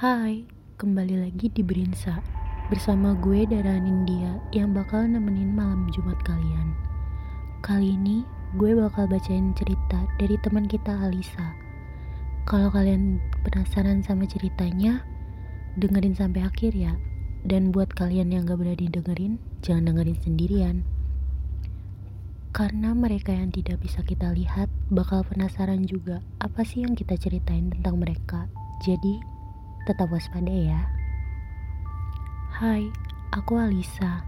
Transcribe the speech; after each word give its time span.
Hai, 0.00 0.48
kembali 0.80 1.28
lagi 1.28 1.52
di 1.52 1.60
Berinsa 1.60 2.24
Bersama 2.72 3.12
gue 3.20 3.44
Dara 3.44 3.76
Nindya 3.76 4.40
yang 4.48 4.72
bakal 4.72 5.04
nemenin 5.04 5.52
malam 5.52 5.92
Jumat 5.92 6.16
kalian. 6.24 6.72
Kali 7.60 8.00
ini 8.00 8.24
gue 8.56 8.72
bakal 8.80 9.04
bacain 9.12 9.52
cerita 9.52 10.08
dari 10.16 10.40
teman 10.40 10.64
kita 10.64 10.96
Alisa. 11.04 11.52
Kalau 12.48 12.72
kalian 12.72 13.20
penasaran 13.44 14.00
sama 14.00 14.24
ceritanya, 14.24 15.04
dengerin 15.76 16.16
sampai 16.16 16.48
akhir 16.48 16.72
ya. 16.72 16.96
Dan 17.44 17.68
buat 17.68 17.92
kalian 17.92 18.32
yang 18.32 18.48
gak 18.48 18.56
berani 18.56 18.88
dengerin, 18.88 19.36
jangan 19.60 19.92
dengerin 19.92 20.16
sendirian. 20.24 20.76
Karena 22.56 22.96
mereka 22.96 23.36
yang 23.36 23.52
tidak 23.52 23.84
bisa 23.84 24.00
kita 24.00 24.32
lihat 24.32 24.72
bakal 24.88 25.28
penasaran 25.28 25.84
juga 25.84 26.24
apa 26.40 26.64
sih 26.64 26.88
yang 26.88 26.96
kita 26.96 27.20
ceritain 27.20 27.68
tentang 27.68 28.00
mereka. 28.00 28.48
Jadi, 28.80 29.39
tetap 29.84 30.12
waspada 30.12 30.50
ya. 30.50 30.80
Hai, 32.56 32.90
aku 33.32 33.56
Alisa. 33.56 34.26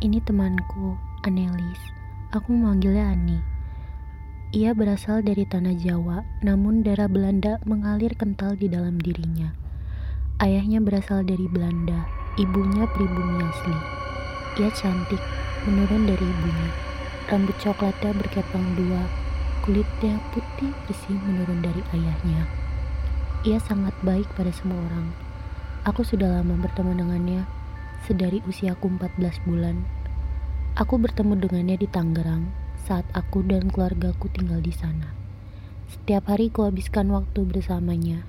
Ini 0.00 0.20
temanku, 0.24 0.96
Anelis. 1.24 1.80
Aku 2.32 2.54
memanggilnya 2.54 3.12
Ani. 3.12 3.38
Ia 4.54 4.70
berasal 4.70 5.26
dari 5.26 5.44
tanah 5.44 5.74
Jawa, 5.74 6.22
namun 6.46 6.86
darah 6.86 7.10
Belanda 7.10 7.58
mengalir 7.66 8.14
kental 8.14 8.54
di 8.54 8.70
dalam 8.70 9.02
dirinya. 9.02 9.50
Ayahnya 10.38 10.78
berasal 10.78 11.26
dari 11.26 11.46
Belanda, 11.50 12.06
ibunya 12.38 12.86
pribumi 12.94 13.42
asli. 13.42 13.78
Ia 14.62 14.70
cantik, 14.70 15.22
menurun 15.66 16.06
dari 16.06 16.22
ibunya 16.22 16.70
Rambut 17.24 17.56
coklatnya 17.56 18.12
berkepang 18.20 18.76
dua, 18.76 19.00
kulitnya 19.64 20.20
putih 20.36 20.68
bersih 20.84 21.16
menurun 21.24 21.64
dari 21.64 21.80
ayahnya. 21.96 22.63
Ia 23.44 23.60
sangat 23.60 23.92
baik 24.00 24.24
pada 24.40 24.48
semua 24.56 24.80
orang. 24.88 25.12
Aku 25.84 26.00
sudah 26.00 26.40
lama 26.40 26.56
bertemu 26.64 26.96
dengannya, 26.96 27.44
sedari 28.08 28.40
usiaku 28.48 28.88
14 28.96 29.20
bulan. 29.44 29.84
Aku 30.80 30.96
bertemu 30.96 31.36
dengannya 31.36 31.76
di 31.76 31.84
Tangerang 31.84 32.48
saat 32.88 33.04
aku 33.12 33.44
dan 33.44 33.68
keluargaku 33.68 34.32
tinggal 34.32 34.64
di 34.64 34.72
sana. 34.72 35.12
Setiap 35.92 36.32
hari 36.32 36.48
kuhabiskan 36.48 37.12
waktu 37.12 37.44
bersamanya. 37.44 38.24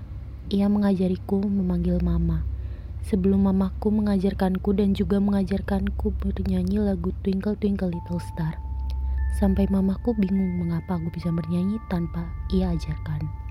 Ia 0.52 0.67
mengajariku 0.67 1.39
memanggil 1.47 2.03
mama. 2.03 2.44
Sebelum 3.07 3.47
mamaku 3.47 3.95
mengajarkanku 3.95 4.75
dan 4.75 5.00
juga 5.00 5.23
mengajarkanku 5.23 6.11
bernyanyi 6.11 6.83
lagu 6.83 7.16
Twinkle 7.23 7.55
Twinkle 7.55 7.95
Little 7.95 8.19
Star 8.19 8.59
sampai 9.35 9.67
mamaku 9.67 10.16
bingung 10.16 10.63
mengapa 10.63 10.95
aku 10.95 11.11
bisa 11.11 11.27
bernyanyi 11.31 11.79
tanpa 11.91 12.23
ia 12.52 12.72
ajarkan. 12.72 13.44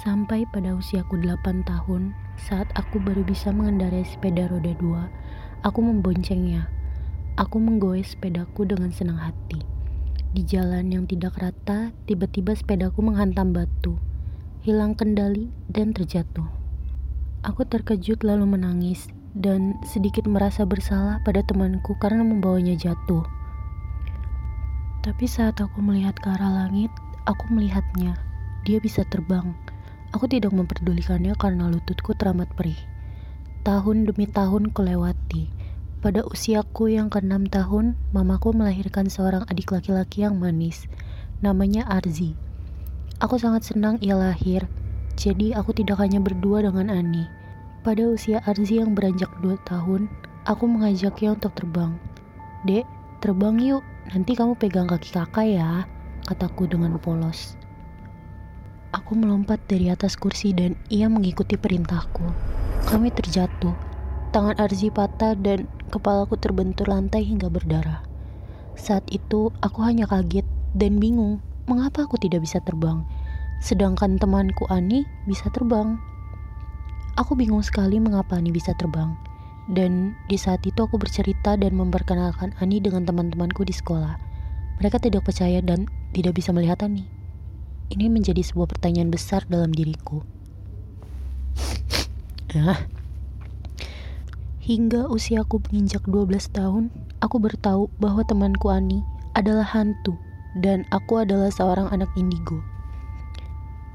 Sampai 0.00 0.48
pada 0.48 0.72
usiaku 0.72 1.20
8 1.20 1.68
tahun, 1.68 2.16
saat 2.40 2.72
aku 2.72 2.96
baru 3.04 3.20
bisa 3.20 3.52
mengendarai 3.52 4.00
sepeda 4.08 4.48
roda 4.48 4.72
dua, 4.80 5.12
aku 5.60 5.84
memboncengnya. 5.84 6.72
Aku 7.36 7.60
menggoes 7.60 8.16
sepedaku 8.16 8.64
dengan 8.64 8.96
senang 8.96 9.20
hati. 9.20 9.60
Di 10.32 10.40
jalan 10.40 10.88
yang 10.88 11.04
tidak 11.04 11.36
rata, 11.36 11.92
tiba-tiba 12.08 12.56
sepedaku 12.56 13.04
menghantam 13.04 13.52
batu, 13.52 14.00
hilang 14.64 14.96
kendali, 14.96 15.52
dan 15.68 15.92
terjatuh. 15.92 16.48
Aku 17.44 17.68
terkejut 17.68 18.24
lalu 18.24 18.56
menangis 18.56 19.04
dan 19.36 19.76
sedikit 19.84 20.24
merasa 20.24 20.64
bersalah 20.64 21.20
pada 21.28 21.44
temanku 21.44 21.92
karena 22.00 22.24
membawanya 22.24 22.72
jatuh. 22.72 23.28
Tapi 25.04 25.28
saat 25.28 25.60
aku 25.60 25.84
melihat 25.84 26.16
ke 26.16 26.32
arah 26.32 26.64
langit, 26.64 26.88
aku 27.28 27.52
melihatnya. 27.52 28.16
Dia 28.64 28.80
bisa 28.80 29.04
terbang. 29.04 29.52
Aku 30.16 30.26
tidak 30.26 30.50
memperdulikannya 30.50 31.36
karena 31.38 31.70
lututku 31.70 32.16
teramat 32.16 32.50
perih. 32.54 32.78
Tahun 33.62 34.08
demi 34.08 34.26
tahun 34.26 34.74
kelewati. 34.74 35.50
Pada 36.00 36.24
usiaku 36.24 36.90
yang 36.96 37.12
ke-6 37.12 37.52
tahun, 37.52 37.94
mamaku 38.16 38.56
melahirkan 38.56 39.12
seorang 39.12 39.44
adik 39.52 39.70
laki-laki 39.70 40.24
yang 40.24 40.40
manis. 40.40 40.88
Namanya 41.44 41.84
Arzi. 41.86 42.32
Aku 43.20 43.36
sangat 43.36 43.68
senang 43.68 44.00
ia 44.00 44.16
lahir, 44.16 44.64
jadi 45.14 45.60
aku 45.60 45.76
tidak 45.76 46.00
hanya 46.00 46.24
berdua 46.24 46.64
dengan 46.64 46.88
Ani. 46.88 47.28
Pada 47.84 48.00
usia 48.08 48.40
Arzi 48.48 48.80
yang 48.80 48.96
beranjak 48.96 49.28
2 49.44 49.60
tahun, 49.68 50.08
aku 50.48 50.64
mengajaknya 50.64 51.36
untuk 51.36 51.52
terbang. 51.52 52.00
Dek, 52.64 52.88
terbang 53.20 53.60
yuk, 53.60 53.84
Nanti 54.10 54.34
kamu 54.34 54.58
pegang 54.58 54.90
kaki 54.90 55.14
kakak 55.14 55.46
ya, 55.46 55.86
kataku 56.26 56.66
dengan 56.66 56.98
polos. 56.98 57.54
Aku 58.90 59.14
melompat 59.14 59.62
dari 59.70 59.86
atas 59.86 60.18
kursi 60.18 60.50
dan 60.50 60.74
ia 60.90 61.06
mengikuti 61.06 61.54
perintahku. 61.54 62.26
Kami 62.90 63.14
terjatuh. 63.14 63.70
Tangan 64.34 64.58
Arzi 64.58 64.90
patah 64.90 65.38
dan 65.38 65.70
kepalaku 65.94 66.34
terbentur 66.34 66.90
lantai 66.90 67.22
hingga 67.22 67.46
berdarah. 67.46 68.02
Saat 68.74 69.06
itu 69.14 69.54
aku 69.62 69.86
hanya 69.86 70.10
kaget 70.10 70.42
dan 70.74 70.98
bingung 70.98 71.38
mengapa 71.70 72.02
aku 72.02 72.18
tidak 72.18 72.42
bisa 72.42 72.58
terbang, 72.66 73.06
sedangkan 73.62 74.18
temanku 74.18 74.66
Ani 74.66 75.06
bisa 75.22 75.46
terbang. 75.54 75.94
Aku 77.14 77.38
bingung 77.38 77.62
sekali 77.62 78.02
mengapa 78.02 78.42
Ani 78.42 78.50
bisa 78.50 78.74
terbang. 78.74 79.14
Dan 79.70 80.18
di 80.26 80.34
saat 80.34 80.66
itu 80.66 80.82
aku 80.82 80.98
bercerita 80.98 81.54
dan 81.54 81.78
memperkenalkan 81.78 82.58
Ani 82.58 82.82
dengan 82.82 83.06
teman-temanku 83.06 83.62
di 83.62 83.70
sekolah. 83.70 84.18
Mereka 84.82 84.98
tidak 84.98 85.30
percaya 85.30 85.62
dan 85.62 85.86
tidak 86.10 86.42
bisa 86.42 86.50
melihat 86.50 86.82
Ani. 86.82 87.19
Ini 87.90 88.06
menjadi 88.06 88.38
sebuah 88.38 88.70
pertanyaan 88.70 89.10
besar 89.10 89.42
dalam 89.50 89.74
diriku. 89.74 90.22
Hingga 94.70 95.10
usiaku 95.10 95.58
menginjak 95.66 96.06
12 96.06 96.54
tahun, 96.54 96.94
aku 97.18 97.42
bertahu 97.42 97.90
bahwa 97.98 98.22
temanku 98.22 98.70
Ani 98.70 99.02
adalah 99.34 99.66
hantu 99.66 100.14
dan 100.62 100.86
aku 100.94 101.26
adalah 101.26 101.50
seorang 101.50 101.90
anak 101.90 102.06
indigo. 102.14 102.62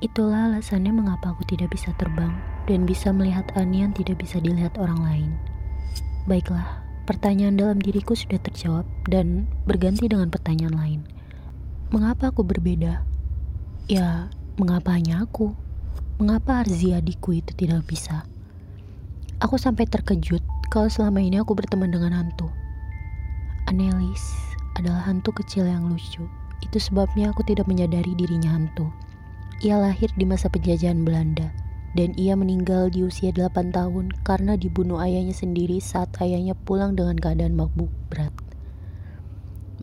Itulah 0.04 0.52
alasannya 0.52 0.92
mengapa 0.92 1.32
aku 1.32 1.48
tidak 1.48 1.72
bisa 1.72 1.96
terbang 1.96 2.36
dan 2.68 2.84
bisa 2.84 3.16
melihat 3.16 3.48
Ani 3.56 3.88
yang 3.88 3.96
tidak 3.96 4.20
bisa 4.20 4.44
dilihat 4.44 4.76
orang 4.76 5.00
lain. 5.00 5.32
Baiklah, 6.28 6.84
pertanyaan 7.08 7.56
dalam 7.56 7.80
diriku 7.80 8.12
sudah 8.12 8.44
terjawab 8.44 8.84
dan 9.08 9.48
berganti 9.64 10.12
dengan 10.12 10.28
pertanyaan 10.28 10.76
lain. 10.76 11.02
Mengapa 11.96 12.36
aku 12.36 12.44
berbeda? 12.44 13.15
Ya, 13.86 14.34
mengapa 14.58 14.98
hanya 14.98 15.30
aku? 15.30 15.54
Mengapa 16.18 16.66
Arzi 16.66 16.98
adikku 16.98 17.38
itu 17.38 17.54
tidak 17.54 17.86
bisa? 17.86 18.26
Aku 19.38 19.62
sampai 19.62 19.86
terkejut 19.86 20.42
kalau 20.74 20.90
selama 20.90 21.22
ini 21.22 21.38
aku 21.38 21.54
berteman 21.54 21.94
dengan 21.94 22.18
hantu. 22.18 22.50
Anelis 23.70 24.26
adalah 24.74 25.06
hantu 25.06 25.38
kecil 25.38 25.70
yang 25.70 25.86
lucu. 25.86 26.26
Itu 26.66 26.82
sebabnya 26.82 27.30
aku 27.30 27.46
tidak 27.46 27.70
menyadari 27.70 28.18
dirinya 28.18 28.58
hantu. 28.58 28.90
Ia 29.62 29.78
lahir 29.78 30.10
di 30.18 30.26
masa 30.26 30.50
penjajahan 30.50 31.06
Belanda 31.06 31.54
dan 31.94 32.18
ia 32.18 32.34
meninggal 32.34 32.90
di 32.90 33.06
usia 33.06 33.30
8 33.30 33.70
tahun 33.70 34.18
karena 34.26 34.58
dibunuh 34.58 34.98
ayahnya 34.98 35.38
sendiri 35.38 35.78
saat 35.78 36.10
ayahnya 36.26 36.58
pulang 36.58 36.98
dengan 36.98 37.22
keadaan 37.22 37.54
mabuk 37.54 37.94
berat. 38.10 38.34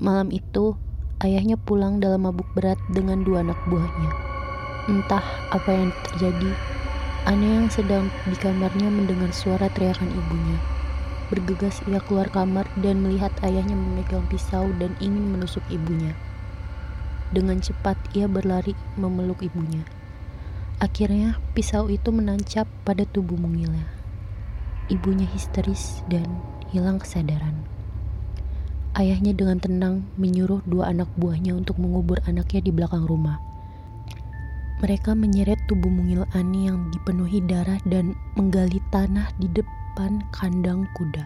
Malam 0.03 0.35
itu, 0.35 0.75
ayahnya 1.22 1.55
pulang 1.55 2.03
dalam 2.03 2.27
mabuk 2.27 2.47
berat 2.59 2.78
dengan 2.91 3.22
dua 3.22 3.47
anak 3.47 3.59
buahnya. 3.71 4.10
Entah 4.91 5.22
apa 5.55 5.71
yang 5.71 5.94
terjadi, 6.10 6.50
Ane 7.22 7.55
yang 7.55 7.71
sedang 7.71 8.10
di 8.27 8.34
kamarnya 8.34 8.91
mendengar 8.91 9.31
suara 9.31 9.71
teriakan 9.71 10.11
ibunya. 10.11 10.59
Bergegas 11.31 11.78
ia 11.87 12.03
keluar 12.03 12.27
kamar 12.27 12.66
dan 12.82 12.99
melihat 12.99 13.31
ayahnya 13.47 13.78
memegang 13.78 14.27
pisau 14.27 14.67
dan 14.82 14.99
ingin 14.99 15.31
menusuk 15.31 15.62
ibunya. 15.70 16.19
Dengan 17.31 17.62
cepat 17.62 17.94
ia 18.19 18.26
berlari 18.26 18.75
memeluk 18.99 19.38
ibunya. 19.38 19.87
Akhirnya 20.82 21.38
pisau 21.55 21.87
itu 21.87 22.11
menancap 22.11 22.67
pada 22.82 23.06
tubuh 23.06 23.38
mungilnya. 23.38 23.87
Ibunya 24.91 25.31
histeris 25.31 26.02
dan 26.11 26.26
hilang 26.75 26.99
kesadaran. 26.99 27.72
Ayahnya 28.93 29.33
dengan 29.33 29.56
tenang 29.56 30.05
menyuruh 30.21 30.61
dua 30.69 30.93
anak 30.93 31.09
buahnya 31.17 31.56
untuk 31.56 31.81
mengubur 31.81 32.21
anaknya 32.29 32.61
di 32.61 32.69
belakang 32.77 33.09
rumah. 33.09 33.41
Mereka 34.85 35.17
menyeret 35.17 35.56
tubuh 35.65 35.89
mungil 35.89 36.29
Ani 36.37 36.69
yang 36.69 36.93
dipenuhi 36.93 37.41
darah 37.49 37.81
dan 37.89 38.12
menggali 38.37 38.85
tanah 38.93 39.33
di 39.41 39.49
depan 39.49 40.21
kandang 40.29 40.85
kuda. 40.93 41.25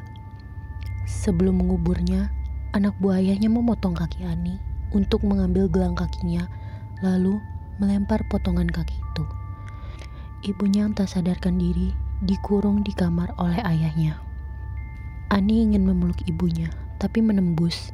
Sebelum 1.11 1.59
menguburnya, 1.59 2.31
anak 2.71 2.95
buah 3.03 3.19
ayahnya 3.19 3.51
memotong 3.51 3.99
kaki 3.99 4.23
Ani 4.23 4.63
untuk 4.95 5.27
mengambil 5.27 5.67
gelang 5.67 5.99
kakinya, 5.99 6.47
lalu 7.03 7.43
melempar 7.83 8.23
potongan 8.31 8.71
kaki 8.71 8.95
itu. 8.95 9.25
Ibunya 10.47 10.87
yang 10.87 10.95
tak 10.95 11.11
sadarkan 11.11 11.59
diri 11.59 11.91
dikurung 12.23 12.87
di 12.87 12.95
kamar 12.95 13.35
oleh 13.43 13.59
ayahnya. 13.67 14.23
Ani 15.35 15.67
ingin 15.67 15.83
memeluk 15.83 16.23
ibunya, 16.31 16.71
tapi 16.97 17.21
menembus. 17.21 17.93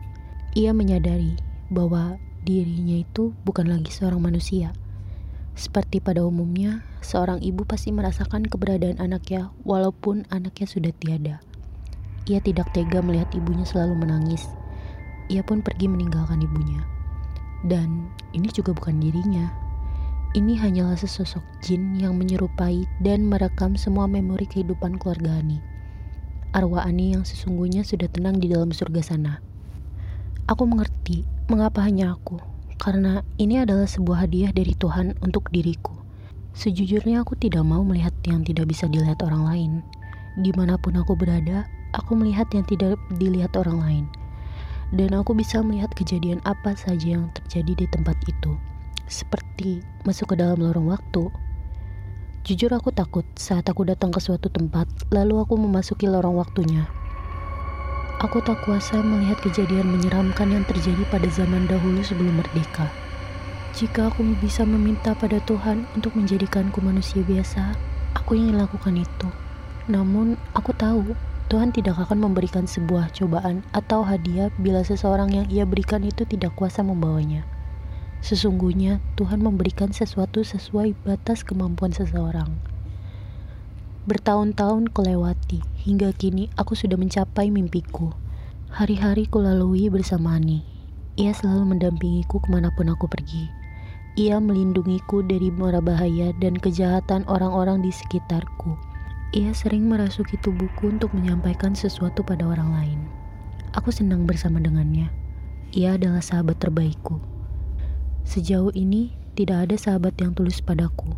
Ia 0.53 0.71
menyadari 0.77 1.39
bahwa 1.73 2.21
dirinya 2.45 3.01
itu 3.01 3.33
bukan 3.47 3.71
lagi 3.71 3.89
seorang 3.89 4.21
manusia. 4.21 4.75
Seperti 5.53 6.01
pada 6.01 6.25
umumnya, 6.25 6.81
seorang 7.05 7.45
ibu 7.45 7.69
pasti 7.69 7.93
merasakan 7.93 8.49
keberadaan 8.49 9.01
anaknya 9.01 9.53
walaupun 9.69 10.25
anaknya 10.33 10.67
sudah 10.69 10.93
tiada. 10.97 11.45
Ia 12.31 12.39
tidak 12.41 12.71
tega 12.73 13.03
melihat 13.03 13.29
ibunya 13.35 13.67
selalu 13.67 14.07
menangis. 14.07 14.47
Ia 15.29 15.43
pun 15.43 15.61
pergi 15.61 15.91
meninggalkan 15.91 16.41
ibunya. 16.41 16.81
Dan 17.67 18.11
ini 18.35 18.49
juga 18.51 18.75
bukan 18.75 18.99
dirinya. 18.99 19.51
Ini 20.33 20.57
hanyalah 20.57 20.97
sesosok 20.97 21.45
jin 21.61 21.93
yang 22.01 22.17
menyerupai 22.17 22.89
dan 23.05 23.29
merekam 23.29 23.77
semua 23.77 24.09
memori 24.09 24.49
kehidupan 24.49 24.97
keluarga 24.97 25.37
Ani. 25.37 25.72
Arwah 26.53 26.85
Ani 26.85 27.17
yang 27.17 27.25
sesungguhnya 27.25 27.81
sudah 27.81 28.13
tenang 28.13 28.37
di 28.37 28.53
dalam 28.53 28.77
surga 28.77 29.01
sana. 29.01 29.41
Aku 30.53 30.69
mengerti 30.69 31.25
mengapa 31.49 31.81
hanya 31.81 32.13
aku 32.13 32.37
karena 32.77 33.25
ini 33.41 33.65
adalah 33.65 33.89
sebuah 33.89 34.29
hadiah 34.29 34.53
dari 34.53 34.77
Tuhan 34.77 35.17
untuk 35.25 35.49
diriku. 35.49 35.97
Sejujurnya 36.53 37.25
aku 37.25 37.41
tidak 37.41 37.65
mau 37.65 37.81
melihat 37.81 38.13
yang 38.29 38.45
tidak 38.45 38.69
bisa 38.69 38.85
dilihat 38.85 39.25
orang 39.25 39.49
lain. 39.49 39.73
Di 40.45 40.53
mana 40.53 40.77
pun 40.77 40.93
aku 41.01 41.17
berada, 41.17 41.65
aku 41.97 42.21
melihat 42.21 42.45
yang 42.53 42.69
tidak 42.69 43.01
dilihat 43.17 43.57
orang 43.57 43.79
lain. 43.81 44.05
Dan 44.93 45.17
aku 45.17 45.33
bisa 45.33 45.65
melihat 45.65 45.89
kejadian 45.97 46.45
apa 46.45 46.77
saja 46.77 47.17
yang 47.17 47.33
terjadi 47.33 47.73
di 47.81 47.87
tempat 47.89 48.21
itu. 48.29 48.61
Seperti 49.09 49.81
masuk 50.05 50.37
ke 50.37 50.45
dalam 50.45 50.61
lorong 50.61 50.93
waktu. 50.93 51.33
Jujur 52.43 52.75
aku 52.75 52.91
takut 52.91 53.23
saat 53.39 53.63
aku 53.71 53.87
datang 53.87 54.11
ke 54.11 54.19
suatu 54.19 54.51
tempat, 54.51 54.91
lalu 55.15 55.39
aku 55.39 55.55
memasuki 55.55 56.11
lorong 56.11 56.35
waktunya. 56.35 56.91
Aku 58.19 58.43
tak 58.43 58.67
kuasa 58.67 58.99
melihat 58.99 59.39
kejadian 59.39 59.87
menyeramkan 59.87 60.51
yang 60.51 60.67
terjadi 60.67 61.07
pada 61.07 61.31
zaman 61.31 61.71
dahulu 61.71 62.03
sebelum 62.03 62.43
merdeka. 62.43 62.91
Jika 63.79 64.11
aku 64.11 64.27
bisa 64.43 64.67
meminta 64.67 65.15
pada 65.15 65.39
Tuhan 65.39 65.87
untuk 65.95 66.19
menjadikanku 66.19 66.83
manusia 66.83 67.23
biasa, 67.23 67.79
aku 68.19 68.35
ingin 68.35 68.59
lakukan 68.59 68.99
itu. 68.99 69.31
Namun, 69.87 70.35
aku 70.59 70.75
tahu 70.75 71.15
Tuhan 71.47 71.71
tidak 71.71 71.95
akan 72.11 72.27
memberikan 72.27 72.67
sebuah 72.67 73.15
cobaan 73.15 73.63
atau 73.71 74.03
hadiah 74.03 74.51
bila 74.59 74.83
seseorang 74.83 75.31
yang 75.31 75.47
ia 75.47 75.63
berikan 75.63 76.03
itu 76.03 76.27
tidak 76.27 76.59
kuasa 76.59 76.83
membawanya. 76.83 77.47
Sesungguhnya, 78.23 79.03
Tuhan 79.19 79.43
memberikan 79.43 79.91
sesuatu 79.91 80.47
sesuai 80.47 80.95
batas 81.03 81.43
kemampuan 81.43 81.91
seseorang. 81.91 82.55
Bertahun-tahun 84.07 84.95
kelewati, 84.95 85.59
hingga 85.83 86.15
kini 86.15 86.47
aku 86.55 86.79
sudah 86.79 86.95
mencapai 86.95 87.51
mimpiku. 87.51 88.15
Hari-hari 88.71 89.27
kulalui 89.27 89.91
bersama 89.91 90.39
Ani. 90.39 90.63
Ia 91.19 91.35
selalu 91.35 91.75
mendampingiku 91.75 92.39
ke 92.39 92.49
mana 92.49 92.71
pun 92.71 92.95
aku 92.95 93.11
pergi. 93.11 93.51
Ia 94.15 94.39
melindungiku 94.39 95.27
dari 95.27 95.51
mara 95.51 95.83
bahaya 95.83 96.31
dan 96.39 96.55
kejahatan 96.55 97.27
orang-orang 97.27 97.83
di 97.83 97.91
sekitarku. 97.91 98.79
Ia 99.35 99.51
sering 99.51 99.91
merasuki 99.91 100.39
tubuhku 100.39 100.95
untuk 100.95 101.11
menyampaikan 101.11 101.75
sesuatu 101.75 102.23
pada 102.23 102.47
orang 102.47 102.71
lain. 102.71 103.01
Aku 103.75 103.91
senang 103.91 104.31
bersama 104.31 104.63
dengannya. 104.63 105.11
Ia 105.75 105.99
adalah 105.99 106.21
sahabat 106.21 106.61
terbaikku. 106.63 107.32
Sejauh 108.23 108.71
ini, 108.79 109.11
tidak 109.35 109.69
ada 109.69 109.77
sahabat 109.81 110.15
yang 110.23 110.37
tulus 110.37 110.63
padaku. 110.63 111.17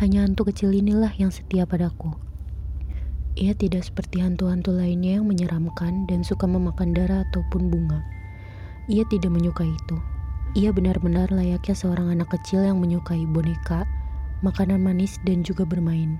Hanya 0.00 0.24
hantu 0.24 0.48
kecil 0.48 0.72
inilah 0.72 1.12
yang 1.20 1.28
setia 1.28 1.68
padaku. 1.68 2.16
Ia 3.38 3.54
tidak 3.54 3.86
seperti 3.86 4.24
hantu-hantu 4.24 4.74
lainnya 4.74 5.20
yang 5.20 5.30
menyeramkan 5.30 6.08
dan 6.10 6.26
suka 6.26 6.50
memakan 6.50 6.90
darah 6.90 7.22
ataupun 7.30 7.70
bunga. 7.70 8.02
Ia 8.90 9.06
tidak 9.06 9.30
menyukai 9.30 9.70
itu. 9.70 9.96
Ia 10.58 10.74
benar-benar 10.74 11.30
layaknya 11.30 11.78
seorang 11.78 12.10
anak 12.10 12.26
kecil 12.34 12.66
yang 12.66 12.82
menyukai 12.82 13.22
boneka, 13.30 13.86
makanan 14.42 14.82
manis, 14.82 15.14
dan 15.22 15.46
juga 15.46 15.62
bermain. 15.62 16.18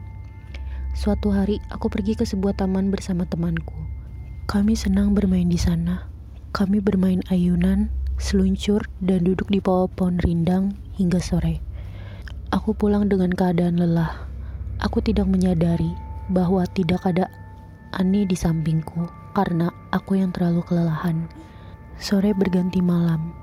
Suatu 0.95 1.35
hari, 1.35 1.59
aku 1.75 1.91
pergi 1.91 2.15
ke 2.15 2.23
sebuah 2.23 2.55
taman 2.55 2.95
bersama 2.95 3.27
temanku. 3.27 3.75
Kami 4.47 4.79
senang 4.79 5.19
bermain 5.19 5.51
di 5.51 5.59
sana. 5.59 6.07
Kami 6.55 6.79
bermain 6.79 7.27
ayunan, 7.27 7.91
seluncur, 8.21 8.85
dan 9.01 9.25
duduk 9.25 9.49
di 9.49 9.65
bawah 9.65 9.89
pohon 9.89 10.21
rindang 10.21 10.77
hingga 11.01 11.19
sore. 11.19 11.65
Aku 12.53 12.77
pulang 12.77 13.09
dengan 13.09 13.33
keadaan 13.33 13.81
lelah. 13.81 14.29
Aku 14.85 15.01
tidak 15.01 15.25
menyadari 15.25 15.97
bahwa 16.29 16.69
tidak 16.69 17.03
ada 17.09 17.33
Ani 17.91 18.23
di 18.23 18.39
sampingku 18.39 19.11
karena 19.35 19.73
aku 19.91 20.21
yang 20.21 20.31
terlalu 20.31 20.63
kelelahan. 20.63 21.27
Sore 21.99 22.31
berganti 22.37 22.79
malam. 22.79 23.35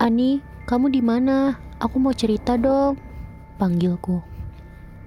Ani, 0.00 0.40
kamu 0.64 0.96
di 0.96 1.04
mana? 1.04 1.60
Aku 1.76 2.00
mau 2.00 2.16
cerita 2.16 2.56
dong. 2.56 2.96
Panggilku. 3.60 4.24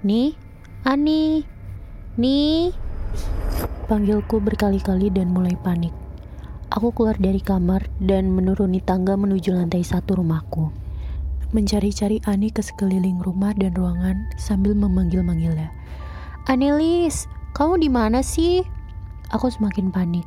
Nih, 0.05 0.37
Ani. 0.85 1.41
Nih. 2.15 2.71
Panggilku 3.89 4.37
berkali-kali 4.37 5.09
dan 5.09 5.33
mulai 5.33 5.57
panik. 5.57 6.08
Aku 6.69 6.93
keluar 6.93 7.17
dari 7.17 7.41
kamar 7.41 7.89
dan 7.97 8.29
menuruni 8.29 8.77
tangga 8.77 9.17
menuju 9.17 9.57
lantai 9.57 9.81
satu 9.81 10.21
rumahku 10.21 10.69
mencari-cari 11.49 12.21
Ani 12.29 12.53
ke 12.53 12.61
sekeliling 12.61 13.17
rumah 13.25 13.57
dan 13.57 13.73
ruangan 13.73 14.29
sambil 14.37 14.77
memanggil-manggilnya. 14.77 15.73
Anelis, 16.45 17.25
kamu 17.57 17.81
di 17.81 17.89
mana 17.89 18.21
sih? 18.21 18.61
Aku 19.33 19.49
semakin 19.49 19.89
panik. 19.89 20.25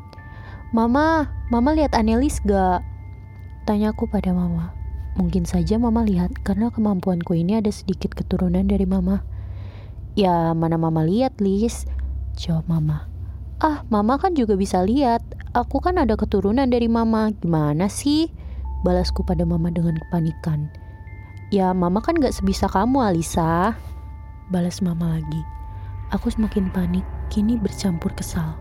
Mama, 0.74 1.30
Mama 1.50 1.74
lihat 1.78 1.94
Anelis 1.94 2.42
gak? 2.42 2.82
Tanyaku 3.66 4.10
pada 4.10 4.34
Mama. 4.34 4.74
Mungkin 5.14 5.46
saja 5.46 5.78
Mama 5.78 6.02
lihat 6.02 6.34
karena 6.42 6.74
kemampuanku 6.74 7.38
ini 7.38 7.60
ada 7.60 7.70
sedikit 7.70 8.18
keturunan 8.18 8.66
dari 8.66 8.88
Mama. 8.88 9.22
Ya, 10.18 10.50
mana 10.58 10.74
Mama 10.76 11.06
lihat, 11.06 11.38
Lis? 11.38 11.86
Jawab 12.34 12.66
Mama. 12.66 13.11
Ah, 13.62 13.86
Mama 13.94 14.18
kan 14.18 14.34
juga 14.34 14.58
bisa 14.58 14.82
lihat. 14.82 15.22
Aku 15.54 15.78
kan 15.78 15.94
ada 16.02 16.18
keturunan 16.18 16.66
dari 16.66 16.90
Mama. 16.90 17.30
Gimana 17.30 17.86
sih? 17.86 18.26
Balasku 18.82 19.22
pada 19.22 19.46
Mama 19.46 19.70
dengan 19.70 19.94
kepanikan. 20.02 20.82
Ya 21.52 21.76
mama 21.76 22.00
kan 22.00 22.16
gak 22.16 22.32
sebisa 22.32 22.64
kamu 22.64 23.12
Alisa 23.12 23.76
Balas 24.48 24.80
mama 24.80 25.20
lagi 25.20 25.44
Aku 26.08 26.32
semakin 26.32 26.72
panik 26.72 27.04
Kini 27.28 27.60
bercampur 27.60 28.16
kesal 28.16 28.56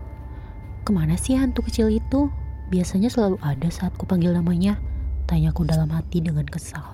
Ke 0.84 0.92
mana 0.92 1.16
sih 1.16 1.32
hantu 1.32 1.64
kecil 1.64 1.88
itu? 1.88 2.28
Biasanya 2.68 3.08
selalu 3.08 3.40
ada 3.40 3.72
saat 3.72 3.96
ku 3.96 4.04
panggil 4.04 4.36
namanya 4.36 4.76
Tanyaku 5.24 5.64
dalam 5.64 5.88
hati 5.88 6.20
dengan 6.20 6.44
kesal 6.44 6.84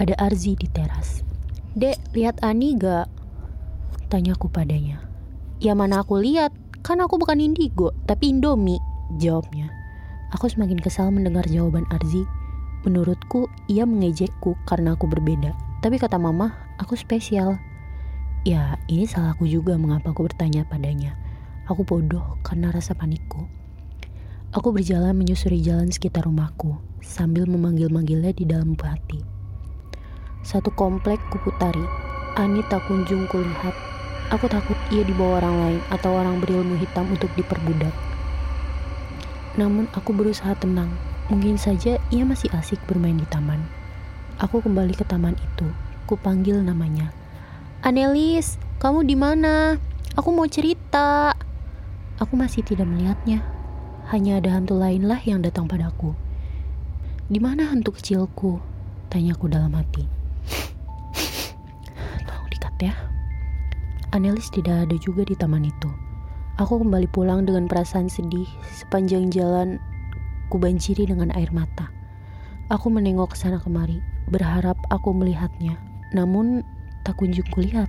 Ada 0.00 0.16
Arzi 0.16 0.56
di 0.56 0.64
teras 0.72 1.20
Dek, 1.76 2.00
lihat 2.16 2.40
Ani 2.40 2.72
gak? 2.80 3.04
Tanyaku 4.08 4.48
padanya 4.48 5.04
Ya 5.60 5.76
mana 5.76 6.00
aku 6.00 6.24
lihat 6.24 6.56
Kan 6.82 6.98
aku 6.98 7.14
bukan 7.14 7.38
indigo, 7.38 7.94
tapi 8.10 8.34
indomie 8.34 8.82
Jawabnya 9.14 9.70
Aku 10.34 10.50
semakin 10.50 10.82
kesal 10.82 11.14
mendengar 11.14 11.46
jawaban 11.46 11.86
Arzi 11.94 12.26
Menurutku, 12.82 13.46
ia 13.70 13.86
mengejekku 13.86 14.58
karena 14.66 14.98
aku 14.98 15.06
berbeda. 15.06 15.54
Tapi 15.86 16.02
kata 16.02 16.18
mama, 16.18 16.50
aku 16.82 16.98
spesial. 16.98 17.62
Ya, 18.42 18.74
ini 18.90 19.06
salahku 19.06 19.46
juga 19.46 19.78
mengapa 19.78 20.10
aku 20.10 20.26
bertanya 20.26 20.66
padanya. 20.66 21.14
Aku 21.70 21.86
bodoh 21.86 22.42
karena 22.42 22.74
rasa 22.74 22.98
panikku. 22.98 23.46
Aku 24.50 24.74
berjalan 24.74 25.14
menyusuri 25.14 25.62
jalan 25.62 25.94
sekitar 25.94 26.26
rumahku, 26.26 26.74
sambil 27.06 27.46
memanggil-manggilnya 27.46 28.34
di 28.34 28.50
dalam 28.50 28.74
hati. 28.74 29.22
Satu 30.42 30.74
komplek 30.74 31.22
kuputari, 31.30 31.86
Ani 32.34 32.66
tak 32.66 32.82
kunjung 32.90 33.30
kulihat. 33.30 33.91
Aku 34.32 34.48
takut 34.48 34.80
ia 34.88 35.04
dibawa 35.04 35.44
orang 35.44 35.56
lain 35.60 35.80
atau 35.92 36.16
orang 36.16 36.40
berilmu 36.40 36.80
hitam 36.80 37.12
untuk 37.12 37.28
diperbudak. 37.36 37.92
Namun 39.60 39.92
aku 39.92 40.16
berusaha 40.16 40.56
tenang 40.56 40.88
Mungkin 41.30 41.56
saja 41.56 42.02
ia 42.12 42.24
masih 42.28 42.50
asik 42.52 42.76
bermain 42.84 43.14
di 43.14 43.24
taman. 43.24 43.62
Aku 44.42 44.58
kembali 44.58 44.92
ke 44.92 45.06
taman 45.06 45.32
itu. 45.38 45.64
Ku 46.04 46.18
panggil 46.18 46.60
namanya. 46.60 47.14
Anelis, 47.80 48.58
kamu 48.82 49.06
di 49.06 49.14
mana? 49.14 49.80
Aku 50.18 50.34
mau 50.34 50.44
cerita. 50.44 51.32
Aku 52.18 52.34
masih 52.34 52.66
tidak 52.66 52.90
melihatnya. 52.90 53.40
Hanya 54.10 54.42
ada 54.42 54.52
hantu 54.52 54.74
lainlah 54.76 55.24
yang 55.24 55.40
datang 55.40 55.70
padaku. 55.70 56.12
Di 57.30 57.38
mana 57.38 57.70
hantu 57.70 57.94
kecilku? 57.94 58.58
Tanyaku 59.08 59.46
dalam 59.46 59.72
hati. 59.72 60.04
Tolong 62.28 62.48
dikat 62.50 62.76
ya. 62.82 63.11
Anelis 64.12 64.52
tidak 64.52 64.88
ada 64.88 64.96
juga 65.00 65.24
di 65.24 65.32
taman 65.34 65.64
itu. 65.64 65.90
Aku 66.60 66.84
kembali 66.84 67.08
pulang 67.08 67.48
dengan 67.48 67.64
perasaan 67.64 68.12
sedih 68.12 68.46
sepanjang 68.76 69.32
jalan 69.32 69.80
Aku 70.52 70.60
banjiri 70.60 71.08
dengan 71.08 71.32
air 71.32 71.48
mata. 71.48 71.88
Aku 72.68 72.92
menengok 72.92 73.32
ke 73.32 73.40
sana 73.40 73.56
kemari, 73.56 74.04
berharap 74.28 74.76
aku 74.92 75.16
melihatnya. 75.16 75.80
Namun, 76.12 76.60
tak 77.08 77.16
kunjung 77.16 77.48
kulihat. 77.56 77.88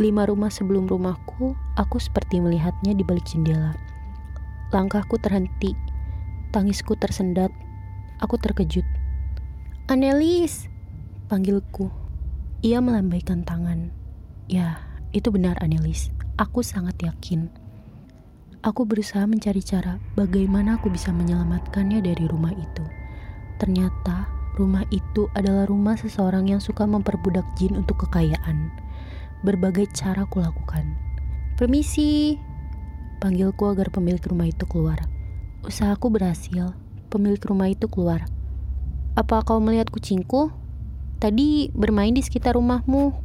Lima 0.00 0.24
rumah 0.24 0.48
sebelum 0.48 0.88
rumahku, 0.88 1.52
aku 1.76 2.00
seperti 2.00 2.40
melihatnya 2.40 2.96
di 2.96 3.04
balik 3.04 3.28
jendela. 3.28 3.76
Langkahku 4.72 5.20
terhenti, 5.20 5.76
tangisku 6.48 6.96
tersendat. 6.96 7.52
Aku 8.24 8.40
terkejut. 8.40 8.88
Anelis, 9.92 10.72
panggilku. 11.28 11.92
Ia 12.64 12.80
melambaikan 12.80 13.44
tangan. 13.44 13.92
Ya, 14.48 14.80
itu 15.14 15.30
benar 15.30 15.54
Anelis. 15.62 16.10
Aku 16.34 16.66
sangat 16.66 16.98
yakin. 16.98 17.46
Aku 18.66 18.82
berusaha 18.82 19.22
mencari 19.30 19.62
cara 19.62 20.02
bagaimana 20.18 20.82
aku 20.82 20.90
bisa 20.90 21.14
menyelamatkannya 21.14 22.02
dari 22.02 22.26
rumah 22.26 22.50
itu. 22.50 22.84
Ternyata 23.62 24.26
rumah 24.58 24.82
itu 24.90 25.30
adalah 25.38 25.70
rumah 25.70 25.94
seseorang 25.94 26.50
yang 26.50 26.58
suka 26.58 26.82
memperbudak 26.82 27.46
jin 27.54 27.78
untuk 27.78 28.02
kekayaan. 28.04 28.74
Berbagai 29.46 29.86
cara 29.94 30.26
kulakukan. 30.26 30.98
Permisi, 31.54 32.34
panggilku 33.22 33.70
agar 33.70 33.94
pemilik 33.94 34.20
rumah 34.26 34.50
itu 34.50 34.66
keluar. 34.66 34.98
Usahaku 35.62 36.10
berhasil. 36.10 36.74
Pemilik 37.08 37.40
rumah 37.46 37.70
itu 37.70 37.86
keluar. 37.86 38.26
Apa 39.14 39.46
kau 39.46 39.62
melihat 39.62 39.88
kucingku? 39.94 40.50
Tadi 41.22 41.70
bermain 41.70 42.10
di 42.10 42.20
sekitar 42.20 42.58
rumahmu. 42.58 43.23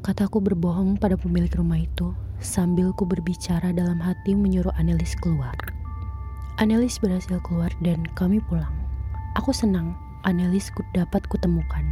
Kataku 0.00 0.40
berbohong 0.40 0.96
pada 0.96 1.12
pemilik 1.12 1.52
rumah 1.60 1.76
itu 1.76 2.16
sambil 2.40 2.88
ku 2.96 3.04
berbicara 3.04 3.68
dalam 3.76 4.00
hati 4.00 4.32
menyuruh 4.32 4.72
Anelis 4.80 5.12
keluar. 5.12 5.52
Anelis 6.56 6.96
berhasil 6.96 7.36
keluar 7.44 7.68
dan 7.84 8.08
kami 8.16 8.40
pulang. 8.48 8.72
Aku 9.36 9.52
senang 9.52 9.92
Anelis 10.24 10.72
ku 10.72 10.80
dapat 10.96 11.28
kutemukan. 11.28 11.84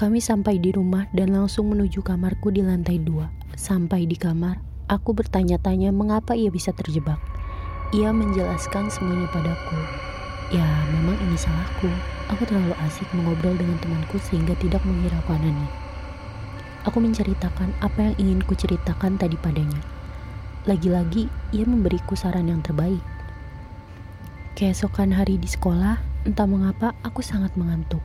Kami 0.00 0.16
sampai 0.16 0.56
di 0.56 0.72
rumah 0.72 1.04
dan 1.12 1.36
langsung 1.36 1.68
menuju 1.76 2.00
kamarku 2.00 2.48
di 2.48 2.64
lantai 2.64 3.04
dua. 3.04 3.28
Sampai 3.52 4.08
di 4.08 4.16
kamar, 4.16 4.56
aku 4.88 5.12
bertanya-tanya 5.12 5.92
mengapa 5.92 6.32
ia 6.32 6.48
bisa 6.48 6.72
terjebak. 6.72 7.20
Ia 7.92 8.16
menjelaskan 8.16 8.88
semuanya 8.88 9.28
padaku. 9.28 9.76
Ya, 10.56 10.64
memang 10.88 11.20
ini 11.20 11.36
salahku. 11.36 11.92
Aku 12.32 12.48
terlalu 12.48 12.72
asik 12.88 13.12
mengobrol 13.12 13.60
dengan 13.60 13.76
temanku 13.76 14.16
sehingga 14.24 14.56
tidak 14.56 14.80
menghiraukan 14.88 15.44
Ani. 15.44 15.85
Aku 16.86 17.02
menceritakan 17.02 17.74
apa 17.82 17.98
yang 17.98 18.14
ingin 18.22 18.40
kuceritakan 18.46 19.18
tadi 19.18 19.34
padanya. 19.34 19.82
Lagi-lagi, 20.70 21.26
ia 21.50 21.66
memberiku 21.66 22.14
saran 22.14 22.46
yang 22.46 22.62
terbaik. 22.62 23.02
Keesokan 24.54 25.10
hari 25.10 25.34
di 25.34 25.50
sekolah, 25.50 25.98
entah 26.22 26.46
mengapa 26.46 26.94
aku 27.02 27.26
sangat 27.26 27.50
mengantuk. 27.58 28.00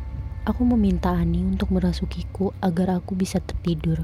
Aku 0.49 0.65
meminta 0.65 1.13
Ani 1.13 1.45
untuk 1.45 1.69
merasukiku 1.69 2.57
agar 2.57 2.97
aku 2.97 3.13
bisa 3.13 3.37
tertidur. 3.37 4.01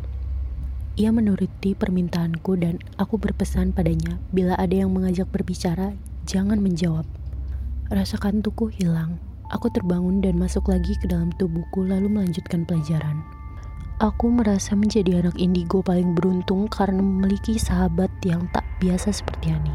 Ia 0.98 1.10
menuruti 1.10 1.74
permintaanku 1.74 2.58
dan 2.62 2.78
aku 3.02 3.18
berpesan 3.18 3.74
padanya 3.74 4.22
bila 4.30 4.54
ada 4.58 4.74
yang 4.74 4.94
mengajak 4.94 5.26
berbicara, 5.34 5.98
jangan 6.30 6.62
menjawab. 6.62 7.10
Rasa 7.90 8.22
kantukku 8.22 8.70
hilang. 8.70 9.18
Aku 9.50 9.74
terbangun 9.74 10.22
dan 10.22 10.38
masuk 10.38 10.70
lagi 10.70 10.94
ke 11.02 11.10
dalam 11.10 11.34
tubuhku 11.38 11.82
lalu 11.82 12.10
melanjutkan 12.10 12.66
pelajaran. 12.66 13.37
Aku 13.98 14.30
merasa 14.30 14.78
menjadi 14.78 15.26
anak 15.26 15.42
indigo 15.42 15.82
paling 15.82 16.14
beruntung 16.14 16.70
karena 16.70 17.02
memiliki 17.02 17.58
sahabat 17.58 18.14
yang 18.22 18.46
tak 18.54 18.62
biasa 18.78 19.10
seperti 19.10 19.50
Ani. 19.50 19.74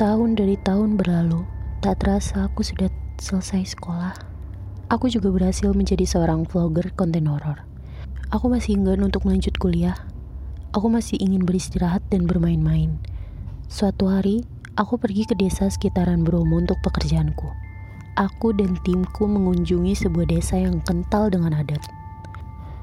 Tahun 0.00 0.32
dari 0.32 0.56
tahun 0.56 0.96
berlalu, 0.96 1.44
tak 1.84 2.00
terasa 2.00 2.48
aku 2.48 2.64
sudah 2.64 2.88
selesai 3.20 3.76
sekolah. 3.76 4.16
Aku 4.88 5.12
juga 5.12 5.28
berhasil 5.28 5.68
menjadi 5.76 6.08
seorang 6.08 6.48
vlogger 6.48 6.96
konten 6.96 7.28
horor. 7.28 7.60
Aku 8.32 8.48
masih 8.48 8.80
enggan 8.80 9.04
untuk 9.04 9.28
melanjut 9.28 9.52
kuliah. 9.60 10.00
Aku 10.72 10.88
masih 10.88 11.20
ingin 11.20 11.44
beristirahat 11.44 12.00
dan 12.08 12.24
bermain-main. 12.24 12.96
Suatu 13.68 14.08
hari, 14.08 14.48
Aku 14.72 14.96
pergi 14.96 15.28
ke 15.28 15.36
desa 15.36 15.68
sekitaran 15.68 16.24
Bromo 16.24 16.56
untuk 16.56 16.80
pekerjaanku. 16.80 17.44
Aku 18.16 18.56
dan 18.56 18.72
timku 18.80 19.28
mengunjungi 19.28 19.92
sebuah 19.92 20.32
desa 20.32 20.56
yang 20.56 20.80
kental 20.80 21.28
dengan 21.28 21.52
adat. 21.52 22.01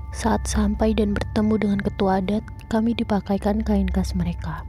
Saat 0.10 0.50
sampai 0.50 0.98
dan 0.98 1.14
bertemu 1.14 1.54
dengan 1.62 1.80
ketua 1.80 2.20
adat, 2.20 2.42
kami 2.68 2.98
dipakaikan 2.98 3.62
kain 3.62 3.86
khas 3.90 4.18
mereka. 4.18 4.66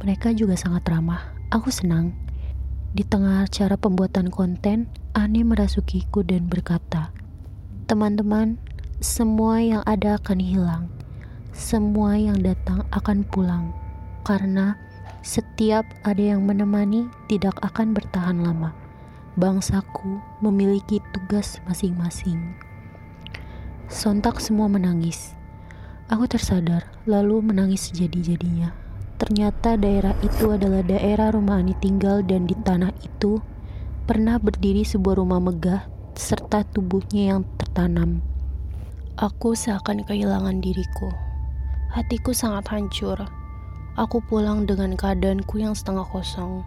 Mereka 0.00 0.32
juga 0.32 0.56
sangat 0.56 0.88
ramah. 0.88 1.36
Aku 1.52 1.68
senang. 1.68 2.16
Di 2.96 3.04
tengah 3.04 3.44
acara 3.44 3.76
pembuatan 3.76 4.32
konten, 4.32 4.88
Ani 5.12 5.44
merasukiku 5.44 6.24
dan 6.24 6.48
berkata, 6.48 7.12
"Teman-teman, 7.86 8.56
semua 9.00 9.60
yang 9.64 9.82
ada 9.88 10.20
akan 10.20 10.38
hilang. 10.40 10.84
Semua 11.56 12.20
yang 12.20 12.40
datang 12.40 12.84
akan 12.92 13.24
pulang 13.26 13.72
karena 14.28 14.76
setiap 15.20 15.84
ada 16.04 16.20
yang 16.36 16.44
menemani 16.44 17.08
tidak 17.28 17.56
akan 17.64 17.92
bertahan 17.92 18.40
lama. 18.40 18.72
Bangsaku 19.40 20.20
memiliki 20.44 21.00
tugas 21.12 21.60
masing-masing. 21.68 22.56
Sontak 23.90 24.38
semua 24.38 24.70
menangis. 24.70 25.34
Aku 26.06 26.30
tersadar, 26.30 26.86
lalu 27.10 27.42
menangis 27.42 27.90
sejadi-jadinya. 27.90 28.70
Ternyata 29.18 29.74
daerah 29.74 30.14
itu 30.22 30.54
adalah 30.54 30.86
daerah 30.86 31.34
rumah 31.34 31.58
Ani 31.58 31.74
tinggal 31.74 32.22
dan 32.22 32.46
di 32.46 32.54
tanah 32.54 32.94
itu 33.02 33.42
pernah 34.06 34.38
berdiri 34.38 34.86
sebuah 34.86 35.18
rumah 35.18 35.42
megah 35.42 35.90
serta 36.14 36.62
tubuhnya 36.70 37.34
yang 37.34 37.42
tertanam. 37.58 38.22
Aku 39.18 39.58
seakan 39.58 40.06
kehilangan 40.06 40.62
diriku. 40.62 41.10
Hatiku 41.90 42.30
sangat 42.30 42.70
hancur 42.70 43.18
Aku 43.98 44.22
pulang 44.22 44.70
dengan 44.70 44.94
keadaanku 44.94 45.58
yang 45.58 45.74
setengah 45.74 46.06
kosong. 46.06 46.62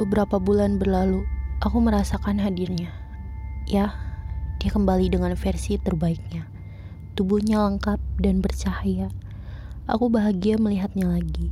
Beberapa 0.00 0.40
bulan 0.40 0.80
berlalu, 0.80 1.28
aku 1.60 1.76
merasakan 1.76 2.40
hadirnya. 2.40 2.88
Ya, 3.68 3.92
dia 4.62 4.70
kembali 4.70 5.10
dengan 5.10 5.34
versi 5.34 5.74
terbaiknya. 5.74 6.46
Tubuhnya 7.18 7.66
lengkap 7.66 7.98
dan 8.22 8.38
bercahaya. 8.38 9.10
Aku 9.90 10.06
bahagia 10.06 10.54
melihatnya 10.54 11.10
lagi. 11.10 11.50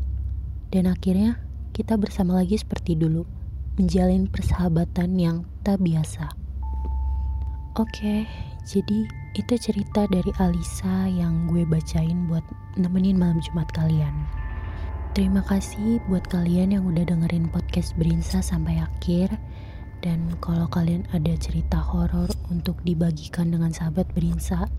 Dan 0.71 0.87
akhirnya, 0.87 1.43
kita 1.75 1.99
bersama 1.99 2.38
lagi 2.38 2.55
seperti 2.55 2.95
dulu, 2.95 3.26
menjalin 3.75 4.31
persahabatan 4.31 5.19
yang 5.19 5.43
tak 5.67 5.83
biasa. 5.83 6.31
Oke, 7.75 8.31
jadi 8.62 8.99
itu 9.35 9.55
cerita 9.59 10.07
dari 10.07 10.31
Alisa 10.38 11.11
yang 11.11 11.50
gue 11.50 11.67
bacain 11.67 12.31
buat 12.31 12.47
nemenin 12.79 13.19
malam 13.19 13.43
Jumat 13.43 13.67
kalian. 13.75 14.14
Terima 15.19 15.43
kasih 15.43 15.99
buat 16.07 16.23
kalian 16.31 16.79
yang 16.79 16.87
udah 16.87 17.02
dengerin 17.02 17.50
podcast 17.50 17.99
Berinsa 17.99 18.38
sampai 18.38 18.79
akhir. 18.79 19.35
Dan 20.00 20.40
kalau 20.40 20.64
kalian 20.73 21.04
ada 21.12 21.37
cerita 21.37 21.76
horor 21.76 22.33
untuk 22.49 22.80
dibagikan 22.88 23.52
dengan 23.52 23.69
sahabat 23.71 24.09
Berinsa, 24.16 24.73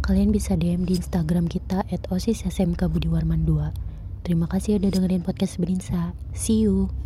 kalian 0.00 0.32
bisa 0.32 0.56
DM 0.56 0.88
di 0.88 0.96
Instagram 0.96 1.48
kita 1.48 1.84
at 1.92 2.08
osis 2.08 2.48
SMK 2.48 2.88
Budiwarman 2.88 3.44
2. 3.44 4.24
Terima 4.24 4.48
kasih 4.48 4.80
udah 4.80 4.88
dengerin 4.88 5.20
podcast 5.20 5.60
Berinsa. 5.60 6.16
See 6.32 6.64
you. 6.64 7.04